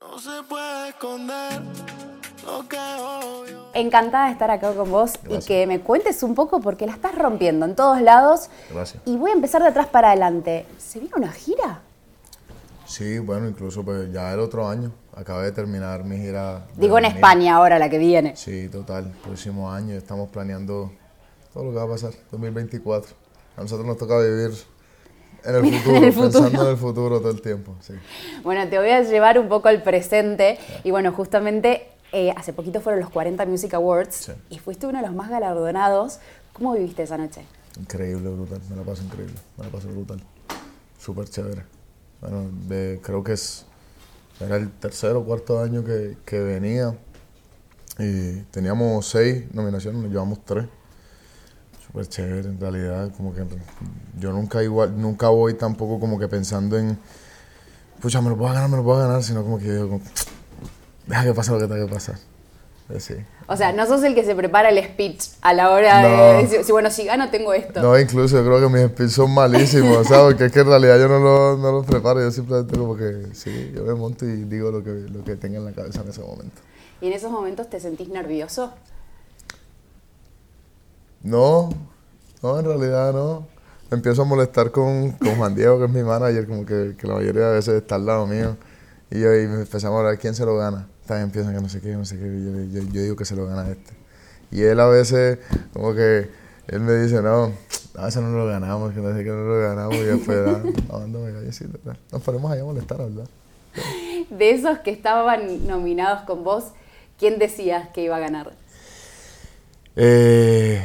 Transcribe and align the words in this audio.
No 0.00 0.18
se 0.18 0.42
puede 0.48 0.88
esconder 0.88 1.60
lo 2.46 2.66
que 2.66 2.78
obvio. 2.78 3.66
Encantada 3.74 4.26
de 4.26 4.32
estar 4.32 4.50
acá 4.50 4.72
con 4.72 4.90
vos 4.90 5.12
Gracias. 5.22 5.44
y 5.44 5.46
que 5.46 5.66
me 5.66 5.80
cuentes 5.80 6.22
un 6.22 6.34
poco 6.34 6.60
porque 6.60 6.86
la 6.86 6.92
estás 6.92 7.14
rompiendo 7.14 7.66
en 7.66 7.76
todos 7.76 8.00
lados. 8.00 8.48
Gracias. 8.72 9.02
Y 9.04 9.16
voy 9.18 9.30
a 9.30 9.34
empezar 9.34 9.60
de 9.62 9.68
atrás 9.68 9.88
para 9.88 10.08
adelante. 10.08 10.64
¿Se 10.78 11.00
viene 11.00 11.14
una 11.16 11.30
gira? 11.30 11.82
Sí, 12.86 13.18
bueno, 13.18 13.46
incluso 13.46 13.84
pues 13.84 14.10
ya 14.10 14.32
el 14.32 14.40
otro 14.40 14.66
año. 14.66 14.90
Acabé 15.14 15.44
de 15.44 15.52
terminar 15.52 16.02
mi 16.04 16.16
gira. 16.16 16.66
Digo 16.76 16.96
en. 16.96 17.04
España 17.04 17.56
ahora, 17.56 17.78
la 17.78 17.90
que 17.90 17.98
viene. 17.98 18.34
Sí, 18.36 18.70
total. 18.70 19.12
Próximo 19.22 19.70
año 19.70 19.94
estamos 19.94 20.30
planeando 20.30 20.90
todo 21.52 21.64
lo 21.64 21.70
que 21.72 21.76
va 21.76 21.82
a 21.84 21.88
pasar, 21.88 22.12
2024. 22.30 23.14
A 23.58 23.60
nosotros 23.60 23.86
nos 23.86 23.98
toca 23.98 24.18
vivir 24.18 24.50
en 25.44 25.54
el 25.64 25.72
futuro, 25.72 25.96
En 25.96 26.04
el 26.04 26.12
futuro. 26.12 26.30
pensando 26.42 26.62
en 26.64 26.70
el 26.70 26.76
futuro 26.76 27.18
todo 27.20 27.30
el 27.30 27.40
tiempo. 27.40 27.74
Sí. 27.80 27.94
Bueno, 28.42 28.68
te 28.68 28.78
voy 28.78 28.90
a 28.90 29.02
llevar 29.02 29.38
un 29.38 29.48
poco 29.48 29.68
al 29.68 29.82
presente. 29.82 30.58
Y 30.84 30.90
bueno, 30.90 31.12
justamente 31.12 31.88
eh, 32.12 32.32
hace 32.36 32.52
poquito 32.52 32.80
fueron 32.80 33.00
los 33.00 33.10
40 33.10 33.46
Music 33.46 33.74
Awards 33.74 34.14
Sí. 34.16 34.32
y 34.50 34.58
fuiste 34.58 34.86
uno 34.86 35.00
de 35.00 35.06
los 35.06 35.14
más 35.14 35.30
galardonados. 35.30 36.18
¿Cómo 36.52 36.74
viviste 36.74 37.02
esa 37.04 37.16
noche? 37.16 37.42
Increíble, 37.78 38.28
brutal. 38.30 38.60
Me 38.68 38.76
la 38.76 38.82
paso 38.82 39.02
increíble. 39.04 39.34
Me 39.56 39.64
la 39.64 39.70
paso 39.70 39.88
brutal. 39.88 40.20
Súper 40.98 41.28
chévere. 41.28 41.62
Bueno, 42.20 42.50
de- 42.68 43.00
creo 43.02 43.22
que 43.24 43.32
es. 43.32 43.64
Era 44.40 44.56
el 44.56 44.70
tercer 44.70 45.12
o 45.16 45.24
cuarto 45.24 45.60
año 45.60 45.84
que, 45.84 46.16
que 46.24 46.40
venía. 46.40 46.96
Y 47.98 48.40
teníamos 48.50 49.06
seis 49.06 49.44
nominaciones, 49.52 50.00
nos 50.02 50.10
llevamos 50.10 50.44
tres. 50.44 50.66
Súper 51.92 52.06
chévere, 52.08 52.48
en 52.48 52.60
realidad. 52.60 53.10
Como 53.16 53.34
que 53.34 53.42
yo 54.18 54.32
nunca 54.32 54.62
igual, 54.62 55.00
nunca 55.00 55.28
voy 55.28 55.54
tampoco 55.54 55.98
como 55.98 56.18
que 56.18 56.28
pensando 56.28 56.78
en. 56.78 56.98
Pucha, 58.00 58.20
me 58.20 58.30
lo 58.30 58.36
puedo 58.36 58.52
ganar, 58.52 58.68
me 58.70 58.76
lo 58.76 58.84
puedo 58.84 58.98
ganar, 59.00 59.22
sino 59.22 59.42
como 59.42 59.58
que 59.58 59.66
yo 59.66 60.00
deja 61.06 61.24
que 61.24 61.34
pase 61.34 61.50
lo 61.50 61.58
que 61.58 61.66
tenga 61.66 61.86
que 61.86 61.92
pasar. 61.92 62.16
Eh, 62.90 63.00
Sí. 63.00 63.14
O 63.46 63.56
sea, 63.56 63.72
no 63.72 63.84
sos 63.86 64.02
el 64.04 64.14
que 64.14 64.24
se 64.24 64.34
prepara 64.36 64.68
el 64.68 64.82
speech 64.84 65.24
a 65.42 65.52
la 65.52 65.70
hora 65.72 66.00
de 66.02 66.08
No. 66.08 66.42
decir, 66.42 66.64
si, 66.64 66.70
bueno, 66.72 66.88
si 66.90 67.04
gano 67.04 67.30
tengo 67.30 67.52
esto. 67.52 67.82
No, 67.82 67.98
incluso 67.98 68.36
yo 68.36 68.44
creo 68.44 68.60
que 68.60 68.68
mis 68.68 68.86
speeds 68.92 69.12
son 69.12 69.32
malísimos, 69.34 70.06
¿sabes? 70.06 70.24
Porque 70.34 70.44
es 70.46 70.52
que 70.52 70.60
en 70.60 70.66
realidad 70.68 70.98
yo 71.00 71.08
no 71.08 71.18
los 71.18 71.58
no 71.58 71.72
los 71.72 71.84
preparo, 71.86 72.20
yo 72.20 72.30
simplemente 72.30 72.76
como 72.78 72.96
que 72.96 73.26
sí, 73.32 73.72
yo 73.74 73.82
me 73.84 73.94
monto 73.94 74.24
y 74.24 74.44
digo 74.44 74.70
lo 74.70 74.84
que, 74.84 74.90
lo 74.90 75.24
que 75.24 75.34
tenga 75.34 75.58
en 75.58 75.64
la 75.64 75.72
cabeza 75.72 76.00
en 76.02 76.08
ese 76.10 76.20
momento. 76.20 76.60
¿Y 77.00 77.08
en 77.08 77.12
esos 77.12 77.30
momentos 77.32 77.68
te 77.68 77.80
sentís 77.80 78.08
nervioso? 78.08 78.72
No, 81.22 81.70
no, 82.42 82.58
en 82.58 82.64
realidad 82.64 83.12
no. 83.12 83.46
Me 83.90 83.96
empiezo 83.96 84.22
a 84.22 84.24
molestar 84.24 84.70
con, 84.70 85.10
con 85.12 85.36
Juan 85.36 85.54
Diego, 85.54 85.78
que 85.78 85.84
es 85.86 85.90
mi 85.90 86.02
manager, 86.02 86.46
como 86.46 86.64
que, 86.64 86.94
que 86.96 87.06
la 87.06 87.14
mayoría 87.14 87.48
de 87.48 87.54
veces 87.54 87.74
está 87.74 87.96
al 87.96 88.06
lado 88.06 88.26
mío. 88.26 88.56
Y 89.10 89.20
yo 89.20 89.34
y 89.34 89.46
me 89.48 89.62
empezamos 89.62 89.96
a 89.96 90.00
hablar, 90.00 90.18
¿quién 90.18 90.34
se 90.34 90.44
lo 90.46 90.56
gana? 90.56 90.86
También 91.06 91.24
empiezan 91.26 91.54
que 91.54 91.60
no 91.60 91.68
sé 91.68 91.80
qué, 91.80 91.96
no 91.96 92.04
sé 92.04 92.16
qué, 92.16 92.22
yo, 92.24 92.80
yo- 92.80 92.88
yo 92.92 93.02
digo 93.02 93.16
que 93.16 93.24
se 93.24 93.34
lo 93.34 93.46
gana 93.46 93.68
este. 93.68 93.92
Y 94.52 94.62
él 94.62 94.78
a 94.78 94.86
veces, 94.86 95.38
como 95.72 95.92
que, 95.94 96.30
él 96.68 96.80
me 96.80 96.92
dice, 96.94 97.20
no, 97.20 97.52
a 97.96 98.04
veces 98.04 98.22
no 98.22 98.30
lo 98.30 98.46
ganamos, 98.46 98.92
que 98.94 99.00
no 99.00 99.12
sé 99.12 99.24
qué, 99.24 99.30
no 99.30 99.42
lo 99.42 99.60
ganamos, 99.60 99.96
y 99.96 100.04
después, 100.04 100.38
ah, 100.46 100.62
no, 100.88 101.06
no, 101.08 101.18
me 101.20 101.32
total. 101.32 101.98
Nos 102.12 102.22
ponemos 102.22 102.50
ahí 102.52 102.60
a 102.60 102.64
molestar, 102.64 102.98
¿verdad? 102.98 103.26
De 104.30 104.50
esos 104.52 104.78
que 104.78 104.90
estaban 104.92 105.66
nominados 105.66 106.22
con 106.22 106.44
vos, 106.44 106.66
¿quién 107.18 107.40
decías 107.40 107.88
que 107.88 108.02
iba 108.04 108.16
a 108.16 108.20
ganar? 108.20 108.52
Eh, 109.96 110.80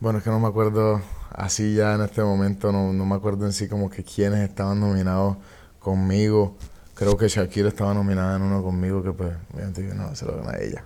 bueno, 0.00 0.18
es 0.18 0.24
que 0.24 0.30
no 0.30 0.40
me 0.40 0.48
acuerdo 0.48 1.00
así 1.30 1.74
ya 1.74 1.94
en 1.94 2.02
este 2.02 2.22
momento, 2.22 2.72
no, 2.72 2.92
no 2.92 3.04
me 3.06 3.14
acuerdo 3.14 3.46
en 3.46 3.52
sí 3.52 3.68
como 3.68 3.90
que 3.90 4.02
quiénes 4.02 4.40
estaban 4.48 4.80
nominados 4.80 5.36
conmigo. 5.78 6.56
Creo 6.94 7.16
que 7.16 7.28
Shakira 7.28 7.68
estaba 7.68 7.94
nominada 7.94 8.36
en 8.36 8.42
uno 8.42 8.62
conmigo 8.62 9.02
que 9.02 9.12
pues, 9.12 9.32
obviamente 9.54 9.86
yo 9.86 9.94
no, 9.94 10.14
se 10.14 10.26
lo 10.26 10.36
gana 10.36 10.58
ella. 10.60 10.84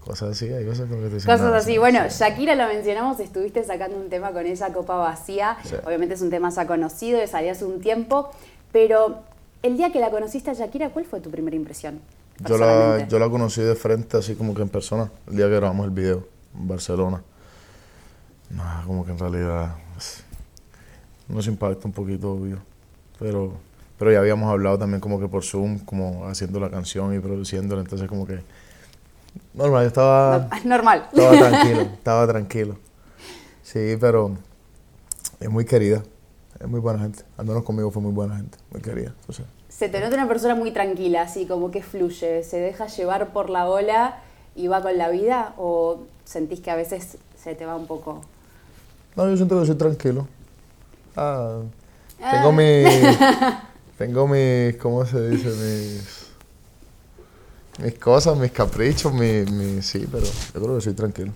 Cosas 0.00 0.30
así, 0.30 0.48
hay 0.48 0.64
cosas 0.64 0.88
como 0.88 1.02
que 1.02 1.08
te 1.08 1.14
dicen, 1.16 1.30
Cosas 1.30 1.50
"No, 1.50 1.54
así. 1.56 1.72
sí, 1.72 1.78
Bueno, 1.78 2.00
sí". 2.08 2.16
Shakira 2.18 2.54
lo 2.54 2.66
mencionamos, 2.66 3.20
estuviste 3.20 3.62
sacando 3.64 3.96
un 3.98 4.08
tema 4.08 4.32
con 4.32 4.46
esa 4.46 4.72
copa 4.72 4.96
vacía. 4.96 5.56
Sí. 5.62 5.76
Obviamente 5.86 6.14
es 6.14 6.22
un 6.22 6.30
tema 6.30 6.50
ya 6.50 6.66
conocido, 6.66 7.24
salió 7.26 7.52
hace 7.52 7.64
un 7.64 7.80
tiempo. 7.80 8.30
Pero 8.72 9.20
el 9.62 9.76
día 9.76 9.92
que 9.92 10.00
la 10.00 10.10
conociste 10.10 10.50
a 10.50 10.54
Shakira, 10.54 10.90
¿cuál 10.90 11.04
fue 11.04 11.20
tu 11.20 11.30
primera 11.30 11.54
impresión? 11.54 12.00
Yo 12.48 12.56
la, 12.56 13.06
yo 13.08 13.18
la 13.18 13.28
conocí 13.28 13.60
de 13.60 13.74
frente, 13.74 14.16
así 14.16 14.34
como 14.34 14.54
que 14.54 14.62
en 14.62 14.70
persona, 14.70 15.10
el 15.28 15.36
día 15.36 15.46
que 15.46 15.56
grabamos 15.56 15.84
el 15.84 15.90
video 15.92 16.26
en 16.58 16.66
Barcelona. 16.68 17.22
Nada, 18.50 18.82
como 18.86 19.04
que 19.04 19.12
en 19.12 19.18
realidad 19.18 19.76
pues, 19.94 20.24
nos 21.28 21.46
impacta 21.46 21.86
un 21.86 21.92
poquito, 21.92 22.32
obvio. 22.32 22.58
Pero, 23.18 23.52
pero 23.98 24.12
ya 24.12 24.18
habíamos 24.18 24.50
hablado 24.50 24.78
también 24.78 25.00
como 25.00 25.20
que 25.20 25.28
por 25.28 25.44
Zoom, 25.44 25.78
como 25.80 26.26
haciendo 26.26 26.58
la 26.60 26.70
canción 26.70 27.14
y 27.14 27.18
produciéndola, 27.20 27.82
entonces 27.82 28.08
como 28.08 28.26
que... 28.26 28.40
Normal, 29.54 29.82
yo 29.84 29.88
estaba, 29.88 30.48
No- 30.64 30.68
normal. 30.68 31.06
estaba 31.12 31.38
tranquilo, 31.38 31.82
estaba 31.82 32.26
tranquilo. 32.26 32.76
Sí, 33.62 33.96
pero 34.00 34.32
es 35.38 35.48
muy 35.48 35.64
querida, 35.64 36.02
es 36.58 36.66
muy 36.66 36.80
buena 36.80 36.98
gente. 37.00 37.22
Al 37.36 37.46
menos 37.46 37.62
conmigo 37.62 37.90
fue 37.92 38.02
muy 38.02 38.12
buena 38.12 38.36
gente, 38.36 38.58
muy 38.72 38.80
querida. 38.82 39.14
Se 39.68 39.88
te 39.88 40.00
nota 40.00 40.16
una 40.16 40.26
persona 40.26 40.56
muy 40.56 40.72
tranquila, 40.72 41.22
así 41.22 41.46
como 41.46 41.70
que 41.70 41.82
fluye, 41.82 42.42
se 42.42 42.56
deja 42.58 42.86
llevar 42.88 43.32
por 43.32 43.48
la 43.50 43.68
ola 43.68 44.18
y 44.56 44.66
va 44.66 44.82
con 44.82 44.98
la 44.98 45.08
vida, 45.10 45.54
o 45.56 46.00
sentís 46.24 46.60
que 46.60 46.70
a 46.72 46.76
veces 46.76 47.18
se 47.40 47.54
te 47.54 47.64
va 47.66 47.76
un 47.76 47.86
poco. 47.86 48.22
No, 49.16 49.28
yo 49.28 49.36
siento 49.36 49.60
que 49.60 49.66
soy 49.66 49.74
tranquilo. 49.76 50.26
Ah, 51.16 51.58
Ah. 52.22 52.30
tengo 52.32 52.52
mi. 52.52 52.84
tengo 53.98 54.28
mis. 54.28 54.76
¿Cómo 54.76 55.04
se 55.06 55.30
dice? 55.30 55.48
Mis. 55.48 56.26
Mis 57.84 57.98
cosas, 57.98 58.36
mis 58.36 58.52
caprichos, 58.52 59.12
mi, 59.12 59.42
mi- 59.50 59.80
sí, 59.82 60.06
pero 60.10 60.24
yo 60.26 60.60
creo 60.62 60.74
que 60.76 60.80
soy 60.82 60.92
tranquilo. 60.94 61.32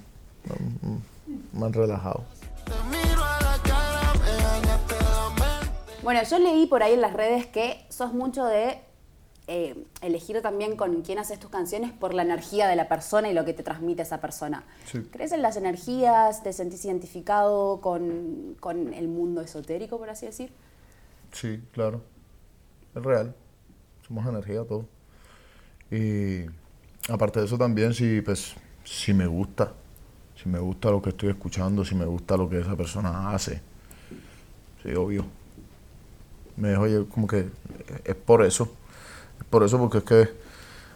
Mm, 0.83 1.59
Más 1.59 1.73
relajado. 1.73 2.23
Te 2.67 2.73
miro 2.91 3.25
a 3.25 3.41
la 3.41 3.59
cara, 3.63 4.13
me 4.21 4.43
dañaste 4.43 4.95
la 4.95 5.31
mente. 5.31 6.01
Bueno, 6.03 6.21
yo 6.23 6.39
leí 6.39 6.67
por 6.67 6.83
ahí 6.83 6.93
en 6.95 7.01
las 7.01 7.15
redes 7.15 7.47
que 7.47 7.87
sos 7.89 8.13
mucho 8.13 8.45
de 8.45 8.79
eh, 9.47 9.85
elegir 10.01 10.41
también 10.41 10.77
con 10.77 11.03
quién 11.03 11.19
haces 11.19 11.39
tus 11.39 11.51
canciones 11.51 11.93
por 11.93 12.15
la 12.15 12.23
energía 12.23 12.67
de 12.67 12.77
la 12.77 12.89
persona 12.89 13.31
y 13.31 13.35
lo 13.35 13.45
que 13.45 13.53
te 13.53 13.63
transmite 13.63 14.03
esa 14.03 14.21
persona. 14.21 14.65
Sí. 14.87 15.01
¿Crees 15.13 15.33
en 15.33 15.43
las 15.43 15.57
energías? 15.57 16.43
¿Te 16.43 16.53
sentís 16.53 16.85
identificado 16.85 17.81
con, 17.81 18.57
con 18.61 18.95
el 18.95 19.09
mundo 19.09 19.43
esotérico, 19.43 19.99
por 19.99 20.09
así 20.09 20.27
decir? 20.27 20.51
Sí, 21.33 21.63
claro. 21.73 22.01
Es 22.95 23.03
real. 23.03 23.35
Somos 24.07 24.27
energía, 24.27 24.65
todo. 24.65 24.87
Y 25.91 26.47
aparte 27.11 27.41
de 27.41 27.47
eso 27.47 27.59
también, 27.59 27.93
si, 27.93 28.23
pues, 28.23 28.55
si 28.83 29.13
me 29.13 29.27
gusta, 29.27 29.73
si 30.43 30.49
me 30.49 30.59
gusta 30.59 30.91
lo 30.91 31.03
que 31.03 31.11
estoy 31.11 31.31
escuchando, 31.31 31.85
si 31.85 31.95
me 31.95 32.07
gusta 32.07 32.37
lo 32.37 32.49
que 32.49 32.61
esa 32.61 32.77
persona 32.77 33.31
hace, 33.31 33.61
sí, 34.83 34.95
obvio. 34.95 35.25
Me 36.57 36.69
dejo 36.69 37.09
como 37.09 37.27
que 37.27 37.49
es 38.05 38.15
por 38.15 38.45
eso. 38.45 38.73
Por 39.55 39.63
eso 39.63 39.79
porque 39.79 39.99
es 39.99 40.05
que 40.05 40.29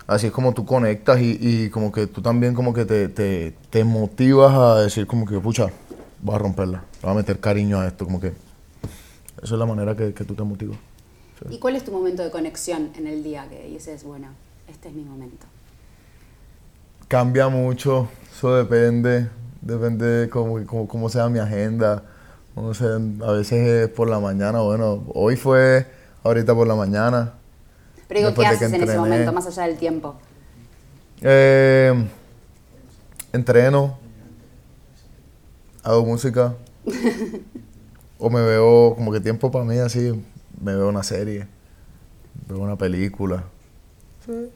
así 0.09 0.27
es 0.27 0.33
como 0.33 0.53
tú 0.53 0.67
conectas 0.67 1.21
y, 1.21 1.39
y 1.41 1.71
como 1.71 1.93
que 1.93 2.09
tú 2.09 2.21
también 2.21 2.55
como 2.55 2.75
que 2.75 2.85
te, 2.85 3.07
te, 3.07 3.55
te 3.71 3.85
motivas 3.85 4.53
a 4.53 4.81
decir 4.81 5.07
como 5.07 5.27
que, 5.27 5.39
pucha, 5.39 5.69
voy 6.21 6.35
a 6.35 6.39
romperla, 6.39 6.83
voy 7.01 7.13
a 7.13 7.15
meter 7.15 7.39
cariño 7.39 7.79
a 7.79 7.87
esto, 7.87 8.05
como 8.05 8.21
que 8.21 8.33
esa 9.41 9.55
es 9.55 9.59
la 9.61 9.65
manera 9.65 9.95
que, 9.95 10.13
que 10.13 10.25
tú 10.25 10.35
te 10.35 10.43
motivas. 10.43 10.77
Sí. 11.39 11.55
¿Y 11.55 11.59
cuál 11.61 11.77
es 11.77 11.85
tu 11.85 11.93
momento 11.93 12.25
de 12.25 12.33
conexión 12.33 12.91
en 12.97 13.07
el 13.07 13.23
día 13.23 13.47
que 13.49 13.69
dices, 13.69 14.03
bueno, 14.03 14.27
este 14.67 14.89
es 14.89 14.95
mi 14.97 15.05
momento? 15.05 15.47
Cambia 17.07 17.49
mucho, 17.49 18.09
eso 18.37 18.57
depende, 18.57 19.29
depende 19.61 20.05
de 20.05 20.29
cómo, 20.29 20.67
cómo, 20.67 20.89
cómo 20.89 21.09
sea 21.09 21.29
mi 21.29 21.39
agenda. 21.39 22.03
No 22.57 22.75
sé, 22.75 22.87
a 22.87 23.31
veces 23.31 23.53
es 23.53 23.89
por 23.89 24.11
la 24.11 24.19
mañana, 24.19 24.63
bueno, 24.63 25.05
hoy 25.15 25.37
fue 25.37 25.87
ahorita 26.25 26.57
por 26.57 26.67
la 26.67 26.75
mañana. 26.75 27.38
Pero 28.09 28.21
digo, 28.21 28.31
¿qué 28.35 28.41
Después 28.41 28.49
haces 28.49 28.73
en 28.73 28.83
ese 28.83 28.99
momento, 28.99 29.33
más 29.33 29.47
allá 29.47 29.65
del 29.65 29.77
tiempo? 29.77 30.17
Eh, 31.21 31.93
entreno, 33.32 33.99
hago 35.82 36.05
música, 36.05 36.55
o 38.19 38.31
me 38.31 38.41
veo 38.41 38.94
como 38.94 39.12
que 39.12 39.21
tiempo 39.21 39.50
para 39.50 39.65
mí 39.65 39.79
así, 39.79 40.25
me 40.61 40.75
veo 40.75 40.88
una 40.88 41.03
serie, 41.03 41.47
veo 42.49 42.59
una 42.59 42.77
película. 42.77 43.44
Sí, 44.25 44.50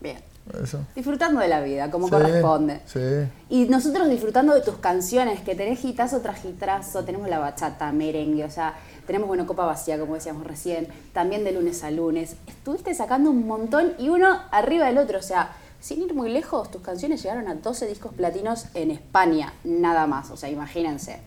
Bien. 0.00 0.18
eso. 0.62 0.84
Disfrutando 0.94 1.40
de 1.40 1.48
la 1.48 1.60
vida, 1.60 1.90
como 1.90 2.06
Sí, 2.06 2.12
corresponde. 2.12 2.80
Sí. 2.86 3.00
Y 3.48 3.66
nosotros 3.66 4.08
disfrutando 4.08 4.54
de 4.54 4.60
tus 4.60 4.76
canciones, 4.76 5.40
que 5.40 5.54
tenés 5.54 5.84
hitazo 5.84 6.20
tras 6.20 6.44
hitazo, 6.44 7.04
tenemos 7.04 7.28
la 7.28 7.38
bachata, 7.38 7.90
merengue, 7.92 8.44
o 8.44 8.50
sea, 8.50 8.74
tenemos, 9.08 9.26
bueno, 9.26 9.46
copa 9.46 9.64
vacía, 9.64 9.98
como 9.98 10.14
decíamos 10.14 10.46
recién, 10.46 10.86
también 11.14 11.42
de 11.42 11.52
lunes 11.52 11.82
a 11.82 11.90
lunes. 11.90 12.36
Estuviste 12.46 12.92
sacando 12.94 13.30
un 13.30 13.46
montón 13.46 13.94
y 13.98 14.10
uno 14.10 14.38
arriba 14.50 14.84
del 14.84 14.98
otro, 14.98 15.18
o 15.18 15.22
sea, 15.22 15.56
sin 15.80 16.02
ir 16.02 16.12
muy 16.12 16.28
lejos, 16.28 16.70
tus 16.70 16.82
canciones 16.82 17.22
llegaron 17.22 17.48
a 17.48 17.54
12 17.54 17.86
discos 17.86 18.12
platinos 18.12 18.66
en 18.74 18.90
España, 18.90 19.54
nada 19.64 20.06
más, 20.06 20.30
o 20.30 20.36
sea, 20.36 20.50
imagínense. 20.50 21.20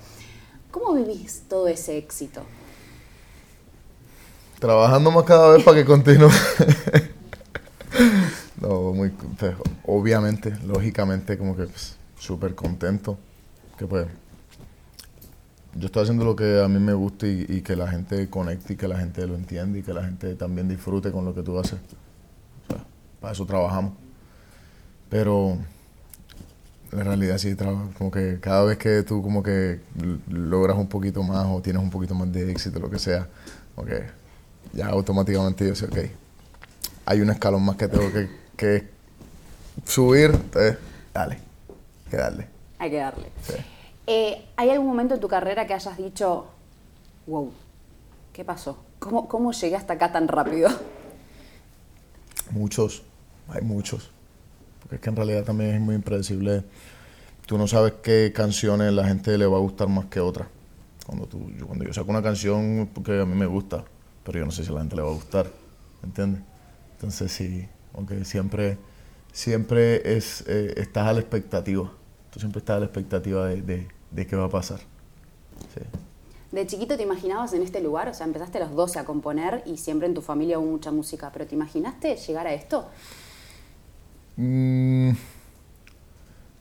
¿Cómo 0.70 0.94
vivís 0.94 1.42
todo 1.50 1.68
ese 1.68 1.98
éxito? 1.98 2.44
Trabajando 4.60 5.10
más 5.10 5.24
cada 5.24 5.52
vez 5.52 5.64
para 5.64 5.78
que 5.78 5.86
continúe. 5.86 6.30
o 8.62 8.94
muy, 8.94 9.10
pues, 9.10 9.56
obviamente, 9.88 10.56
lógicamente, 10.68 11.36
como 11.36 11.56
que 11.56 11.64
pues, 11.64 11.96
súper 12.20 12.54
contento. 12.54 13.18
Que 13.80 13.88
pues, 13.88 14.06
yo 15.76 15.86
estoy 15.86 16.04
haciendo 16.04 16.26
lo 16.26 16.36
que 16.36 16.62
a 16.62 16.68
mí 16.68 16.80
me 16.80 16.94
gusta 16.94 17.28
y, 17.28 17.46
y 17.48 17.62
que 17.62 17.76
la 17.76 17.88
gente 17.88 18.30
conecte 18.30 18.74
y 18.74 18.76
que 18.76 18.88
la 18.88 18.98
gente 18.98 19.26
lo 19.28 19.36
entienda 19.36 19.78
y 19.80 19.84
que 19.84 19.94
la 19.94 20.04
gente 20.04 20.36
también 20.36 20.68
disfrute 20.68 21.12
con 21.12 21.26
lo 21.26 21.34
que 21.34 21.44
tú 21.44 21.58
haces. 21.58 21.80
O 22.68 22.74
sea, 22.74 22.84
para 23.20 23.34
eso 23.34 23.46
trabajamos. 23.46 23.94
Pero 25.10 25.58
en 26.92 27.06
realidad 27.06 27.38
sí, 27.38 27.56
como 27.98 28.12
que 28.12 28.40
cada 28.42 28.64
vez 28.64 28.78
que 28.78 29.04
tú 29.04 29.22
como 29.22 29.42
que 29.42 29.80
logras 30.30 30.78
un 30.78 30.88
poquito 30.88 31.24
más 31.24 31.46
o 31.48 31.62
tienes 31.62 31.82
un 31.82 31.90
poquito 31.90 32.16
más 32.16 32.32
de 32.32 32.52
éxito, 32.52 32.80
lo 32.80 32.90
que 32.90 33.00
sea, 33.00 33.28
como 33.76 33.88
que 33.88 34.06
ya 34.74 34.88
automáticamente 34.88 35.68
yo 35.68 35.76
sé, 35.76 35.86
ok, 35.86 35.98
hay 37.06 37.22
un 37.22 37.30
escalón 37.30 37.64
más 37.64 37.78
que 37.78 37.88
tengo 37.88 38.12
que, 38.12 38.30
que 38.58 38.88
subir, 39.86 40.32
entonces, 40.32 40.78
dale, 41.14 41.36
hay 41.36 42.12
que 42.12 42.18
darle. 42.18 42.48
Hay 42.80 42.90
que 42.90 42.98
darle. 42.98 43.32
Sí. 43.44 43.54
Eh, 44.14 44.44
¿Hay 44.58 44.70
algún 44.70 44.88
momento 44.88 45.14
en 45.14 45.22
tu 45.22 45.30
carrera 45.30 45.66
que 45.66 45.74
hayas 45.74 45.98
dicho, 45.98 46.46
wow, 47.28 47.50
¿qué 48.34 48.44
pasó? 48.44 48.84
¿Cómo, 49.00 49.30
cómo 49.30 49.54
llegué 49.54 49.78
hasta 49.78 49.94
acá 49.94 50.12
tan 50.12 50.28
rápido? 50.28 50.70
Muchos, 52.50 53.04
hay 53.48 53.62
muchos. 53.62 54.12
Porque 54.82 54.96
es 54.96 55.02
que 55.02 55.10
en 55.12 55.16
realidad 55.16 55.46
también 55.46 55.76
es 55.76 55.80
muy 55.80 55.96
impredecible. 55.96 56.66
Tú 57.46 57.58
no 57.58 57.70
sabes 57.70 57.94
qué 58.04 58.34
canciones 58.36 58.92
la 58.92 59.08
gente 59.08 59.38
le 59.38 59.46
va 59.46 59.56
a 59.56 59.62
gustar 59.62 59.88
más 59.88 60.08
que 60.08 60.20
otras. 60.20 60.50
Cuando, 61.06 61.26
tú, 61.26 61.50
yo, 61.58 61.66
cuando 61.66 61.86
yo 61.86 61.94
saco 61.94 62.10
una 62.10 62.22
canción, 62.22 62.90
porque 62.94 63.18
a 63.18 63.26
mí 63.26 63.34
me 63.34 63.46
gusta, 63.46 63.86
pero 64.26 64.40
yo 64.40 64.44
no 64.44 64.52
sé 64.52 64.66
si 64.66 64.72
a 64.72 64.74
la 64.74 64.82
gente 64.82 64.98
le 64.98 65.04
va 65.04 65.10
a 65.10 65.14
gustar. 65.14 65.48
¿Entiendes? 66.04 66.42
Entonces 66.96 67.32
sí, 67.32 67.66
aunque 67.94 68.26
siempre, 68.26 68.78
siempre 69.32 70.18
es, 70.18 70.44
eh, 70.50 70.74
estás 70.76 71.08
a 71.08 71.14
la 71.14 71.22
expectativa. 71.22 71.90
Tú 72.30 72.42
siempre 72.42 72.60
estás 72.60 72.76
a 72.76 72.80
la 72.80 72.86
expectativa 72.88 73.48
de, 73.48 73.62
de, 73.62 74.01
de 74.12 74.28
qué 74.28 74.36
va 74.36 74.46
a 74.46 74.50
pasar. 74.50 74.80
Sí. 75.74 75.82
¿De 76.52 76.68
chiquito 76.68 76.98
te 76.98 77.04
imaginabas 77.04 77.54
en 77.54 77.62
este 77.62 77.80
lugar? 77.82 78.10
O 78.10 78.14
sea, 78.14 78.26
empezaste 78.28 78.58
a 78.58 78.62
los 78.62 78.76
12 78.76 79.00
a 79.00 79.06
componer 79.06 79.64
y 79.66 79.78
siempre 79.78 80.08
en 80.08 80.14
tu 80.14 80.22
familia 80.22 80.60
hubo 80.60 80.70
mucha 80.72 80.92
música, 80.92 81.30
pero 81.32 81.48
¿te 81.48 81.56
imaginaste 81.56 82.16
llegar 82.18 82.46
a 82.48 82.54
esto? 82.54 82.88
Mm, 84.38 85.12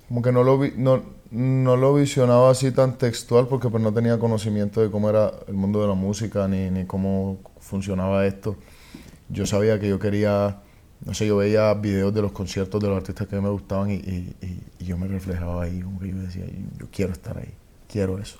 como 0.08 0.22
que 0.22 0.32
no 0.32 0.42
lo, 0.42 0.58
vi- 0.58 0.72
no, 0.76 1.02
no 1.30 1.76
lo 1.76 1.94
visionaba 1.94 2.50
así 2.50 2.72
tan 2.72 2.98
textual 2.98 3.46
porque 3.48 3.68
pues 3.68 3.82
no 3.82 3.92
tenía 3.92 4.18
conocimiento 4.18 4.80
de 4.80 4.90
cómo 4.90 5.08
era 5.08 5.32
el 5.46 5.54
mundo 5.54 5.80
de 5.82 5.88
la 5.88 5.94
música 5.94 6.48
ni, 6.48 6.70
ni 6.70 6.84
cómo 6.84 7.38
funcionaba 7.60 8.26
esto. 8.26 8.56
Yo 9.28 9.46
sabía 9.46 9.78
que 9.78 9.88
yo 9.88 9.98
quería, 9.98 10.60
no 11.04 11.14
sé, 11.14 11.26
yo 11.26 11.36
veía 11.38 11.72
videos 11.74 12.12
de 12.14 12.22
los 12.22 12.32
conciertos 12.32 12.80
de 12.80 12.88
los 12.88 12.96
artistas 12.98 13.26
que 13.26 13.40
me 13.40 13.48
gustaban 13.48 13.90
y, 13.90 13.94
y- 13.94 14.36
y- 14.42 14.62
y 14.80 14.84
yo 14.84 14.98
me 14.98 15.06
reflejaba 15.08 15.64
ahí, 15.64 15.80
como 15.80 15.98
que 16.00 16.08
yo 16.10 16.16
decía, 16.18 16.44
yo 16.78 16.86
quiero 16.92 17.12
estar 17.12 17.38
ahí, 17.38 17.52
quiero 17.88 18.18
eso. 18.18 18.38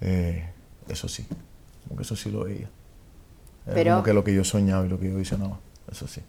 Eh, 0.00 0.48
eso 0.88 1.08
sí, 1.08 1.26
como 1.84 1.96
que 1.96 2.02
eso 2.02 2.16
sí 2.16 2.30
lo 2.30 2.44
veía. 2.44 2.68
Era 3.66 3.74
Pero- 3.74 3.90
como 3.92 4.02
que 4.04 4.12
lo 4.14 4.24
que 4.24 4.34
yo 4.34 4.44
soñaba 4.44 4.86
y 4.86 4.88
lo 4.88 4.98
que 4.98 5.10
yo 5.10 5.16
visionaba, 5.16 5.58
eso 5.90 6.06
sí. 6.08 6.22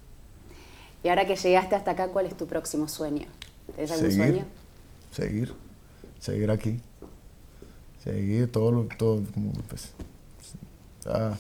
Y 1.04 1.08
ahora 1.08 1.26
que 1.26 1.36
llegaste 1.38 1.76
hasta 1.76 1.92
acá, 1.92 2.10
¿cuál 2.10 2.26
es 2.26 2.36
tu 2.36 2.46
próximo 2.46 2.88
sueño? 2.90 3.26
¿Tienes 3.74 3.92
algún 3.92 4.12
Seguir. 4.12 4.26
sueño? 4.28 4.46
seguir, 5.12 5.54
seguir 6.20 6.52
aquí, 6.52 6.80
seguir 8.04 8.52
todo 8.52 8.72
lo, 8.72 8.84
todo, 8.98 9.22
como, 9.34 9.54
pues, 9.70 9.92
ah, 11.06 11.36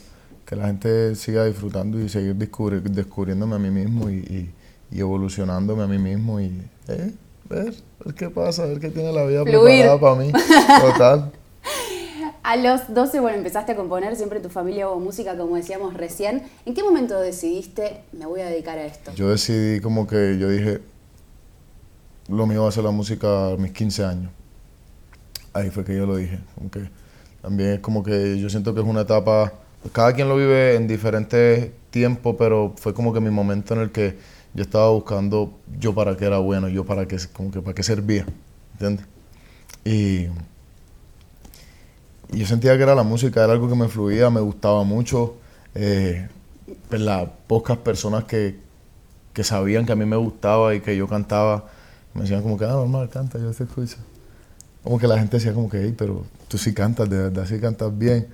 que 0.49 0.55
la 0.55 0.65
gente 0.65 1.13
siga 1.13 1.45
disfrutando 1.45 1.99
y 1.99 2.09
seguir 2.09 2.35
descubri- 2.35 2.81
descubriéndome 2.81 3.55
a 3.55 3.59
mí 3.59 3.69
mismo 3.69 4.09
y, 4.09 4.15
y- 4.15 4.53
y 4.91 4.99
evolucionándome 4.99 5.83
a 5.83 5.87
mí 5.87 5.99
mismo 5.99 6.39
y 6.41 6.47
eh, 6.87 7.11
ver, 7.47 7.75
ver 8.03 8.15
qué 8.15 8.31
pasa, 8.31 8.65
ver 8.65 8.79
qué 8.79 8.89
tiene 8.89 9.11
la 9.13 9.25
vida 9.25 9.43
Fluir. 9.43 9.61
preparada 9.63 9.99
para 9.99 10.15
mí, 10.15 10.31
total. 10.81 11.31
A 12.41 12.55
los 12.55 12.91
12, 12.91 13.19
bueno, 13.19 13.37
empezaste 13.37 13.73
a 13.73 13.75
componer, 13.75 14.15
siempre 14.15 14.39
tu 14.39 14.49
familia 14.49 14.89
hubo 14.89 14.99
música, 14.99 15.37
como 15.37 15.55
decíamos 15.55 15.93
recién. 15.93 16.41
¿En 16.65 16.73
qué 16.73 16.81
momento 16.81 17.19
decidiste, 17.19 18.01
me 18.11 18.25
voy 18.25 18.41
a 18.41 18.45
dedicar 18.47 18.79
a 18.79 18.85
esto? 18.85 19.11
Yo 19.13 19.29
decidí 19.29 19.79
como 19.81 20.07
que 20.07 20.39
yo 20.39 20.49
dije, 20.49 20.79
lo 22.27 22.47
mío 22.47 22.63
va 22.63 22.69
a 22.69 22.71
ser 22.71 22.83
la 22.85 22.91
música 22.91 23.49
a 23.51 23.57
mis 23.57 23.71
15 23.71 24.03
años. 24.03 24.31
Ahí 25.53 25.69
fue 25.69 25.83
que 25.85 25.95
yo 25.95 26.07
lo 26.07 26.15
dije. 26.15 26.39
Como 26.55 26.71
que 26.71 26.89
también 27.43 27.73
es 27.73 27.79
como 27.81 28.01
que 28.01 28.39
yo 28.39 28.49
siento 28.49 28.73
que 28.73 28.79
es 28.81 28.85
una 28.87 29.01
etapa, 29.01 29.53
cada 29.91 30.13
quien 30.13 30.29
lo 30.29 30.35
vive 30.35 30.75
en 30.75 30.87
diferentes 30.87 31.71
tiempos, 31.89 32.35
pero 32.37 32.73
fue 32.77 32.93
como 32.93 33.13
que 33.13 33.19
mi 33.19 33.29
momento 33.29 33.73
en 33.73 33.81
el 33.81 33.91
que 33.91 34.17
yo 34.53 34.63
estaba 34.63 34.89
buscando 34.89 35.59
yo 35.79 35.93
para 35.93 36.17
qué 36.17 36.25
era 36.25 36.39
bueno, 36.39 36.67
yo 36.69 36.85
para 36.85 37.07
qué, 37.07 37.17
como 37.33 37.51
que 37.51 37.61
para 37.61 37.73
qué 37.73 37.83
servía, 37.83 38.25
¿entiendes? 38.73 39.05
Y, 39.85 40.27
yo 42.31 42.45
sentía 42.45 42.77
que 42.77 42.83
era 42.83 42.93
la 42.93 43.01
música, 43.01 43.43
era 43.43 43.53
algo 43.53 43.67
que 43.67 43.75
me 43.75 43.87
fluía, 43.87 44.29
me 44.29 44.39
gustaba 44.39 44.83
mucho. 44.83 45.37
Eh, 45.73 46.27
pues 46.87 47.01
las 47.01 47.27
pocas 47.47 47.77
personas 47.77 48.25
que, 48.25 48.59
que 49.33 49.43
sabían 49.43 49.85
que 49.85 49.93
a 49.93 49.95
mí 49.95 50.05
me 50.05 50.15
gustaba 50.15 50.75
y 50.75 50.81
que 50.81 50.95
yo 50.95 51.07
cantaba, 51.07 51.65
me 52.13 52.21
decían 52.21 52.43
como 52.43 52.55
que, 52.55 52.65
ah, 52.65 52.73
normal, 52.73 53.09
canta, 53.09 53.39
yo 53.39 53.51
te 53.51 53.63
escucho. 53.63 53.97
Como 54.83 54.99
que 54.99 55.07
la 55.07 55.17
gente 55.17 55.37
decía 55.37 55.53
como 55.53 55.69
que, 55.69 55.81
hey, 55.81 55.95
pero 55.97 56.23
tú 56.47 56.59
sí 56.59 56.71
cantas, 56.71 57.09
de 57.09 57.17
verdad 57.17 57.45
sí 57.47 57.59
cantas 57.59 57.97
bien. 57.97 58.27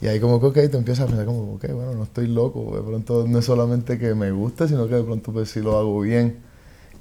Y 0.00 0.06
ahí 0.06 0.20
como 0.20 0.40
que, 0.40 0.46
ok, 0.46 0.54
te 0.54 0.76
empiezas 0.76 1.04
a 1.04 1.06
pensar 1.06 1.26
como, 1.26 1.54
ok, 1.54 1.64
bueno, 1.72 1.92
no 1.94 2.04
estoy 2.04 2.28
loco. 2.28 2.76
De 2.76 2.82
pronto 2.82 3.26
no 3.26 3.38
es 3.38 3.44
solamente 3.44 3.98
que 3.98 4.14
me 4.14 4.30
guste, 4.30 4.68
sino 4.68 4.86
que 4.88 4.94
de 4.94 5.02
pronto 5.02 5.32
pues 5.32 5.50
sí 5.50 5.60
lo 5.60 5.76
hago 5.76 6.00
bien. 6.00 6.38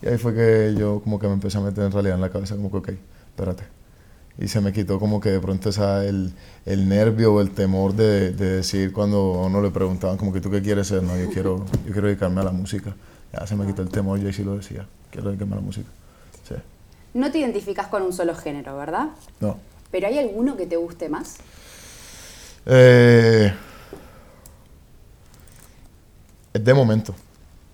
Y 0.01 0.07
ahí 0.07 0.17
fue 0.17 0.33
que 0.33 0.75
yo 0.77 1.01
como 1.03 1.19
que 1.19 1.27
me 1.27 1.33
empecé 1.33 1.57
a 1.57 1.61
meter 1.61 1.83
en 1.83 1.91
realidad 1.91 2.15
en 2.15 2.21
la 2.21 2.29
cabeza 2.29 2.55
como 2.55 2.71
que, 2.71 2.77
ok, 2.77 2.89
espérate. 3.29 3.63
Y 4.39 4.47
se 4.47 4.61
me 4.61 4.71
quitó 4.71 4.99
como 4.99 5.19
que 5.19 5.29
de 5.29 5.39
pronto 5.39 5.69
esa, 5.69 6.05
el, 6.05 6.31
el 6.65 6.88
nervio 6.88 7.33
o 7.33 7.41
el 7.41 7.51
temor 7.51 7.94
de, 7.94 8.31
de 8.33 8.57
decir 8.57 8.94
cuando 8.94 9.17
a 9.17 9.47
uno 9.47 9.61
le 9.61 9.71
preguntaban 9.71 10.17
como 10.17 10.31
que 10.31 10.41
tú 10.41 10.51
qué 10.51 10.61
quieres 10.61 10.88
ser, 10.88 11.01
no, 11.01 11.17
yo 11.17 11.29
quiero, 11.29 11.65
yo 11.85 11.91
quiero 11.91 12.07
dedicarme 12.07 12.41
a 12.41 12.44
la 12.44 12.51
música. 12.51 12.95
Ya 13.33 13.45
se 13.47 13.55
me 13.55 13.65
quitó 13.65 13.81
el 13.81 13.89
temor, 13.89 14.19
yo 14.19 14.27
ahí 14.27 14.33
sí 14.33 14.44
lo 14.44 14.55
decía, 14.55 14.88
quiero 15.11 15.29
dedicarme 15.29 15.53
a 15.53 15.57
la 15.57 15.63
música. 15.63 15.89
Sí. 16.47 16.55
No 17.15 17.31
te 17.31 17.39
identificas 17.39 17.88
con 17.88 18.03
un 18.03 18.13
solo 18.13 18.35
género, 18.35 18.77
¿verdad? 18.77 19.09
No. 19.39 19.57
¿Pero 19.89 20.07
hay 20.07 20.19
alguno 20.19 20.55
que 20.55 20.67
te 20.67 20.75
guste 20.75 21.09
más? 21.09 21.38
Eh, 22.69 23.53
es 26.53 26.65
de 26.65 26.73
momento. 26.73 27.15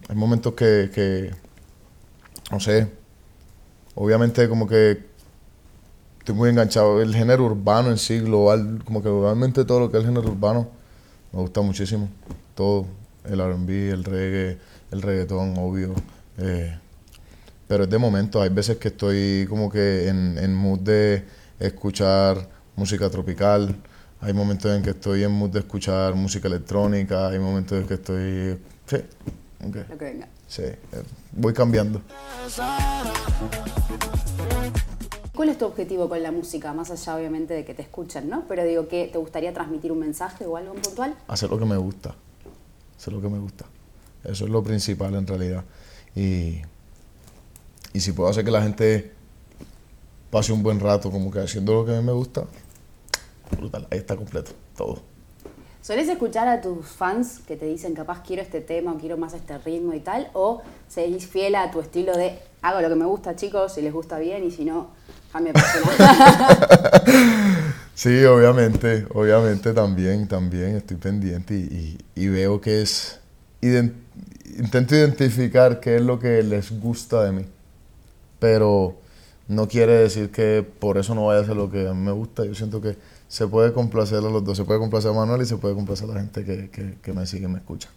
Hay 0.07 0.16
momentos 0.16 0.54
que, 0.54 1.31
no 2.51 2.60
sé, 2.60 2.91
obviamente 3.96 4.48
como 4.48 4.68
que 4.68 5.03
estoy 6.20 6.36
muy 6.36 6.50
enganchado. 6.50 7.01
El 7.01 7.15
género 7.15 7.46
urbano 7.46 7.89
en 7.89 7.98
sí, 7.98 8.20
global, 8.20 8.84
como 8.86 9.01
que 9.01 9.10
globalmente 9.10 9.65
todo 9.65 9.79
lo 9.79 9.91
que 9.91 9.98
es 9.98 10.03
el 10.03 10.10
género 10.10 10.29
urbano 10.29 10.70
me 11.32 11.39
gusta 11.39 11.62
muchísimo. 11.62 12.08
Todo, 12.53 12.86
el 13.25 13.39
R&B, 13.39 13.89
el 13.89 14.03
reggae, 14.03 14.60
el 14.91 15.01
reggaetón, 15.01 15.58
obvio. 15.58 15.96
eh, 16.38 16.77
pero 17.68 17.86
es 17.86 17.89
de 17.89 17.98
momento. 17.98 18.41
Hay 18.44 18.50
veces 18.50 18.77
que 18.77 18.89
estoy 18.89 19.48
como 19.50 19.72
que 19.72 20.08
en 20.08 20.53
mood 20.53 20.79
de 20.82 21.25
escuchar 21.60 22.48
música 22.75 23.10
tropical. 23.10 23.75
Hay 24.24 24.32
momentos 24.32 24.72
en 24.74 24.82
que 24.82 24.92
estoy 24.92 25.24
en 25.24 25.32
mood 25.32 25.50
de 25.50 25.60
escuchar 25.60 26.15
música 26.15 26.48
electrónica. 26.48 27.27
Hay 27.27 27.39
momentos 27.39 27.77
en 27.82 27.86
que 27.86 27.96
estoy... 27.96 28.58
Sí, 28.86 28.98
Lo 29.60 29.98
que 29.98 30.06
venga. 30.06 30.27
sí. 30.48 30.62
eh, 30.63 30.77
voy 31.34 31.53
cambiando. 31.53 32.01
¿Cuál 35.36 35.50
es 35.50 35.58
tu 35.58 35.65
objetivo 35.65 36.08
con 36.08 36.24
la 36.24 36.32
música? 36.32 36.72
Más 36.74 36.89
allá, 36.89 37.18
obviamente, 37.18 37.53
de 37.53 37.65
que 37.65 37.74
te 37.74 37.82
escuchen, 37.82 38.30
¿no? 38.30 38.46
Pero 38.48 38.63
digo, 38.63 38.88
que 38.88 39.10
¿te 39.12 39.18
gustaría 39.18 39.51
transmitir 39.53 39.92
un 39.92 40.00
mensaje 40.00 40.46
o 40.46 40.56
algo 40.56 40.74
en 40.74 40.82
puntual? 40.82 41.15
hacer 41.27 41.50
lo 41.50 41.60
que 41.60 41.65
me 41.65 41.75
gusta. 41.75 42.15
Hacer 42.98 43.12
lo 43.12 43.22
que 43.22 43.27
me 43.27 43.39
gusta. 43.39 43.65
Eso 44.24 44.46
es 44.46 44.50
lo 44.51 44.63
principal 44.63 45.15
en 45.15 45.27
realidad. 45.27 45.65
Y, 46.15 46.62
y 47.92 48.00
si 48.00 48.13
puedo 48.13 48.30
hacer 48.30 48.46
que 48.46 48.51
la 48.51 48.62
gente 48.62 49.12
pase 50.32 50.53
un 50.53 50.63
buen 50.63 50.80
rato 50.80 51.12
como 51.12 51.30
que 51.30 51.39
haciendo 51.39 51.74
lo 51.74 51.86
que 51.86 51.94
a 51.94 52.00
mí 52.00 52.06
me 52.06 52.13
gusta, 52.13 52.46
brutal. 53.55 53.88
Ahí 53.91 54.00
está 54.00 54.15
completo, 54.15 54.51
todo. 54.75 55.00
¿Solés 55.81 56.07
escuchar 56.07 56.48
a 56.48 56.62
tus 56.62 56.86
fans 56.88 57.39
que 57.45 57.57
te 57.57 57.65
dicen 57.65 57.93
capaz 57.93 58.24
quiero 58.25 58.41
este 58.41 58.62
tema 58.62 58.93
o 58.93 58.98
quiero 58.98 59.17
más 59.17 59.33
este 59.33 59.57
ritmo 59.57 59.93
y 59.93 60.00
tal? 60.00 60.29
¿O 60.33 60.62
seguís 60.88 61.27
fiel 61.27 61.55
a 61.55 61.72
tu 61.72 61.81
estilo 61.81 62.15
de 62.15 62.39
hago 62.62 62.79
lo 62.79 62.88
que 62.88 62.95
me 62.95 63.05
gusta, 63.05 63.36
chicos, 63.36 63.74
si 63.74 63.81
les 63.81 63.91
gusta 63.91 64.17
bien 64.17 64.45
y 64.45 64.51
si 64.51 64.63
no, 64.63 64.91
persona? 65.33 65.93
Sí, 67.95 68.24
obviamente, 68.25 69.05
obviamente 69.13 69.72
también, 69.74 70.27
también 70.27 70.75
estoy 70.77 70.98
pendiente 70.98 71.53
y, 71.53 71.98
y- 72.15 72.24
y 72.24 72.27
veo 72.27 72.60
que 72.60 72.81
es, 72.81 73.19
iden- 73.62 73.93
intento 74.57 74.95
identificar 74.95 75.79
qué 75.79 75.98
es 75.98 76.01
lo 76.01 76.17
que 76.17 76.41
les 76.41 76.72
gusta 76.79 77.24
de 77.24 77.31
mí, 77.33 77.45
pero 78.39 78.95
no 79.48 79.67
quiere 79.67 79.93
decir 79.93 80.31
que 80.31 80.65
por 80.79 80.98
eso 80.98 81.13
no 81.13 81.27
vaya 81.27 81.41
a 81.41 81.43
hacer 81.43 81.55
lo 81.55 81.69
que 81.69 81.88
a 81.88 81.93
mí 81.93 82.01
me 82.03 82.12
gusta, 82.12 82.45
yo 82.45 82.55
siento 82.55 82.81
que 82.81 82.95
se 83.34 83.48
puede 83.48 83.74
complacer 83.74 84.20
a 84.20 84.30
los 84.30 84.46
dos, 84.46 84.56
se 84.56 84.63
puede 84.63 84.80
complacer 84.80 85.10
a 85.10 85.13
Manuel 85.16 85.42
y 85.42 85.48
se 85.48 85.58
puede 85.58 85.74
complacer 85.74 86.08
a 86.08 86.13
la 86.13 86.20
gente 86.20 86.46
que, 86.46 86.70
que, 86.70 87.00
que 87.02 87.13
me 87.13 87.25
sigue 87.25 87.46
y 87.46 87.48
me 87.48 87.58
escucha. 87.58 87.90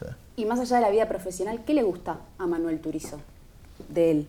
Sí. 0.00 0.06
Y 0.36 0.46
más 0.46 0.58
allá 0.58 0.76
de 0.76 0.82
la 0.82 0.90
vida 0.90 1.06
profesional, 1.06 1.60
¿qué 1.66 1.74
le 1.74 1.82
gusta 1.82 2.20
a 2.38 2.46
Manuel 2.46 2.80
Turizo? 2.80 3.20
De 3.90 4.10
él, 4.10 4.28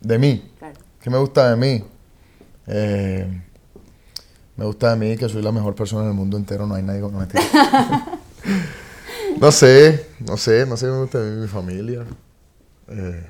De 0.00 0.16
mí. 0.16 0.48
claro. 0.60 0.78
¿Qué 1.00 1.10
me 1.10 1.18
gusta 1.18 1.50
de 1.50 1.56
mí? 1.56 1.84
Eh, 2.68 3.42
me 4.54 4.64
gusta 4.64 4.94
de 4.94 4.96
mí 4.96 5.16
que 5.16 5.28
soy 5.28 5.42
la 5.42 5.50
mejor 5.50 5.74
persona 5.74 6.04
en 6.04 6.10
el 6.10 6.14
mundo 6.14 6.36
entero, 6.36 6.64
no 6.64 6.76
hay 6.76 6.84
nadie 6.84 7.00
con 7.00 7.14
no. 7.14 7.26
No 9.40 9.50
sé, 9.50 10.06
no 10.20 10.36
sé, 10.36 10.66
no 10.66 10.76
sé, 10.76 10.86
me 10.86 11.00
gusta 11.00 11.18
de 11.18 11.32
mí 11.32 11.42
mi 11.42 11.48
familia. 11.48 12.04
Eh, 12.86 13.26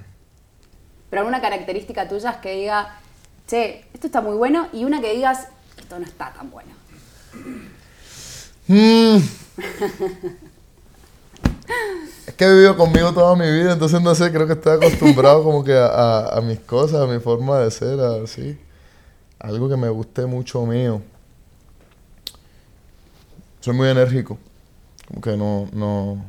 Pero 1.09 1.23
alguna 1.23 1.40
característica 1.40 2.06
tuya 2.06 2.33
es 2.33 2.37
que 2.37 2.52
diga, 2.52 2.99
che, 3.47 3.87
esto 3.94 4.09
está 4.09 4.21
muy 4.21 4.37
bueno, 4.37 4.68
y 4.75 4.85
una 4.85 5.00
que 5.00 5.14
digas, 5.14 5.49
esto 5.78 5.99
no 5.99 6.04
está 6.04 6.33
tan 6.33 6.50
bueno. 6.50 6.71
mm. 8.69 9.16
Es 12.26 12.35
que 12.35 12.45
he 12.45 12.50
vivido 12.52 12.76
conmigo 12.76 13.12
toda 13.12 13.37
mi 13.37 13.50
vida, 13.50 13.73
entonces 13.73 14.00
no 14.00 14.14
sé, 14.14 14.33
creo 14.33 14.47
que 14.47 14.54
estoy 14.54 14.76
acostumbrado 14.76 15.45
como 15.45 15.62
que 15.62 15.75
a, 15.75 15.87
a- 15.87 16.38
a 16.38 16.40
mis 16.40 16.59
cosas, 16.61 17.02
a 17.02 17.07
mi 17.07 17.21
forma 17.21 17.59
de 17.61 17.71
ser, 17.71 18.00
así. 18.00 18.59
Algo 19.38 19.69
que 19.69 19.76
me 19.76 19.88
guste 19.90 20.25
mucho 20.26 20.64
mío. 20.64 21.02
Soy 23.61 23.75
muy 23.75 23.88
enérgico. 23.88 24.38
Como 25.09 25.21
que 25.21 25.37
no, 25.37 25.69
no... 25.73 26.25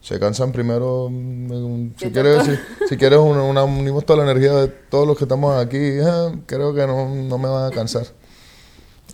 Se 0.00 0.20
cansan 0.20 0.52
primero... 0.52 1.08
mm, 1.10 1.90
Si 1.98 2.10
quieres, 2.12 2.44
si, 2.44 2.52
si 2.88 2.96
quieres 2.96 3.18
una, 3.18 3.42
una- 3.42 3.64
unimos 3.64 4.06
toda 4.06 4.24
la 4.24 4.30
energía 4.30 4.52
de 4.54 4.68
todos 4.68 5.06
los 5.08 5.18
que 5.18 5.24
estamos 5.24 5.60
aquí, 5.60 5.76
eh, 5.76 6.38
creo 6.46 6.72
que 6.72 6.86
no, 6.86 7.08
no 7.08 7.38
me 7.38 7.48
van 7.48 7.72
a 7.72 7.74
cansar. 7.74 8.06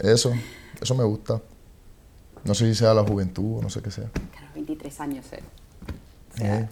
Eso, 0.02 0.32
eso 0.80 0.94
me 0.94 1.04
gusta. 1.04 1.40
No 2.44 2.54
sé 2.54 2.66
si 2.66 2.74
sea 2.74 2.92
la 2.92 3.02
juventud 3.04 3.58
o 3.58 3.62
no 3.62 3.70
sé 3.70 3.80
qué 3.80 3.90
sea. 3.90 4.10
Claro, 4.32 4.48
23 4.54 5.00
años, 5.00 5.26
eh. 5.32 5.40
O 6.34 6.36
sea, 6.38 6.60
Eh, 6.60 6.68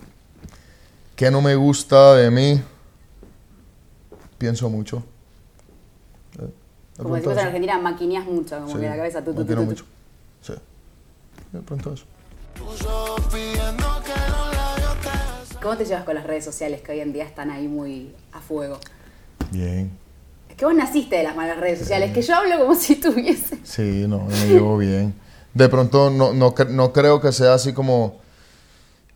¿Qué 1.15 1.31
no 1.31 1.41
me 1.41 1.55
gusta 1.55 2.15
de 2.17 2.31
mí? 2.31 2.61
Pienso 4.39 4.69
mucho. 4.69 5.03
Eh, 6.41 6.49
como 6.97 7.15
decimos 7.15 7.37
en. 7.39 7.45
Argentina, 7.47 7.79
maquineas 7.79 8.25
mucho, 8.27 8.57
como 8.59 8.73
Sí, 8.75 8.81
que 8.81 8.89
la 8.89 8.97
cabeza 8.97 9.23
tu, 9.23 9.31
maquino 9.33 9.47
tu, 9.47 9.55
tu. 9.55 9.65
mucho. 9.65 9.85
Sí. 10.43 10.55
De 11.53 11.61
pronto 11.61 11.93
eso. 11.93 12.05
¿Cómo 15.63 15.77
te 15.77 15.85
llevas 15.85 16.05
con 16.05 16.15
las 16.15 16.25
redes 16.27 16.45
sociales 16.45 16.81
que 16.81 16.93
hoy 16.93 17.01
en 17.01 17.13
día 17.13 17.25
están 17.25 17.51
ahí 17.51 17.69
muy 17.69 18.15
a 18.33 18.41
fuego? 18.41 18.79
Bien. 19.53 19.91
Que 20.61 20.67
vos 20.67 20.75
naciste 20.75 21.17
de 21.17 21.23
las 21.23 21.35
malas 21.35 21.59
redes 21.59 21.79
sociales, 21.79 22.13
que 22.13 22.21
yo 22.21 22.35
hablo 22.35 22.59
como 22.59 22.75
si 22.75 22.97
tuviese. 22.97 23.59
Sí, 23.65 24.05
no, 24.07 24.27
me 24.27 24.47
llevo 24.47 24.77
bien. 24.77 25.15
De 25.55 25.71
pronto 25.71 26.11
no, 26.11 26.35
no, 26.35 26.55
no 26.69 26.93
creo 26.93 27.19
que 27.19 27.33
sea 27.33 27.55
así 27.55 27.73
como 27.73 28.21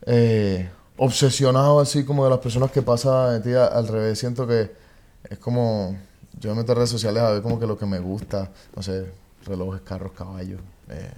eh, 0.07 0.67
obsesionado 0.97 1.79
así 1.79 2.03
como 2.03 2.23
de 2.23 2.31
las 2.31 2.39
personas 2.39 2.71
que 2.71 2.81
pasa 2.81 3.29
de 3.29 3.41
ti 3.41 3.53
al 3.53 3.87
revés. 3.87 4.17
Siento 4.17 4.47
que 4.47 4.71
es 5.29 5.37
como, 5.37 5.95
yo 6.39 6.49
me 6.49 6.61
meto 6.61 6.71
a 6.71 6.75
redes 6.75 6.89
sociales 6.89 7.21
a 7.21 7.29
ver 7.29 7.43
como 7.43 7.59
que 7.59 7.67
lo 7.67 7.77
que 7.77 7.85
me 7.85 7.99
gusta, 7.99 8.49
no 8.75 8.81
sé, 8.81 9.05
relojes, 9.45 9.81
carros, 9.81 10.13
caballos, 10.13 10.61
eh, 10.89 11.11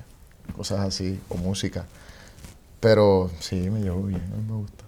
cosas 0.57 0.81
así, 0.81 1.21
o 1.29 1.37
música. 1.37 1.85
Pero 2.81 3.31
sí, 3.39 3.69
me 3.69 3.79
llevo 3.79 4.03
bien, 4.03 4.23
me 4.45 4.55
gusta. 4.55 4.86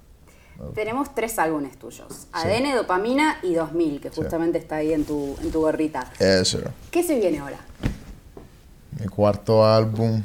Tenemos 0.75 1.13
tres 1.15 1.39
álbumes 1.39 1.77
tuyos, 1.77 2.27
ADN, 2.33 2.75
Dopamina 2.75 3.37
y 3.43 3.53
2000, 3.53 4.01
que 4.01 4.09
justamente 4.09 4.57
está 4.57 4.75
ahí 4.77 4.93
en 4.93 5.05
tu, 5.05 5.37
en 5.41 5.51
tu 5.51 5.61
gorrita. 5.61 6.11
Eso. 6.19 6.59
¿Qué 6.91 7.01
se 7.03 7.17
viene 7.19 7.39
ahora? 7.39 7.57
Mi 8.99 9.07
cuarto 9.07 9.65
álbum, 9.65 10.21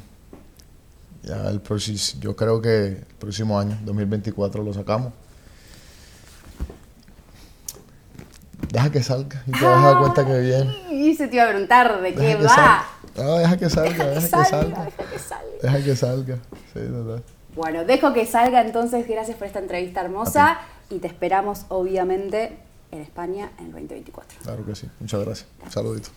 ya 1.23 1.49
el 1.51 1.61
próximo, 1.61 1.99
yo 2.21 2.35
creo 2.35 2.61
que 2.61 2.87
el 2.89 3.05
próximo 3.19 3.59
año, 3.59 3.79
2024, 3.85 4.63
lo 4.65 4.73
sacamos. 4.75 5.13
Deja 8.73 8.91
que 8.91 9.03
salga 9.03 9.43
y 9.47 9.53
te 9.53 9.65
vas 9.65 9.85
a 9.85 9.89
dar 9.89 9.99
cuenta 9.99 10.27
que 10.27 10.41
viene. 10.41 10.77
Y 10.91 11.15
se 11.15 11.29
te 11.29 11.37
iba 11.37 11.45
a 11.45 11.49
preguntar 11.49 12.01
de 12.01 12.15
qué 12.15 12.21
Deja 12.21 12.39
que 12.39 12.45
va. 12.45 12.49
salga. 12.55 12.85
No, 13.17 13.39
deja 13.39 13.57
que 13.57 13.71
salga, 13.71 13.91
Deja 13.91 14.05
que 14.05 14.15
deja 14.15 14.21
que 14.25 14.31
salga, 14.31 14.47
salga. 14.49 14.85
deja 14.85 15.11
que 15.11 15.19
salga. 15.19 15.45
Deja 15.63 15.85
que 15.85 15.97
salga. 15.97 16.37
Sí, 16.73 16.81
total. 16.91 17.23
Bueno, 17.55 17.85
dejo 17.85 18.13
que 18.13 18.27
salga 18.27 18.61
entonces, 18.63 19.07
gracias 19.07 19.37
por 19.37 19.47
esta 19.47 19.61
entrevista 19.61 20.01
hermosa 20.01 20.59
y 20.91 20.99
te 20.99 21.07
esperamos 21.07 21.67
obviamente 21.69 22.57
en 22.91 23.01
España 23.01 23.51
en 23.59 23.67
el 23.67 23.73
2024. 23.73 24.39
Claro 24.43 24.67
que 24.67 24.75
sí. 24.75 24.89
Muchas 25.01 25.25
gracias. 25.25 25.49
Un 25.65 25.71
saludito. 25.71 26.11